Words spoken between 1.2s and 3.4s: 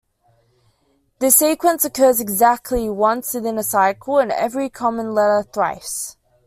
sequence occurs exactly once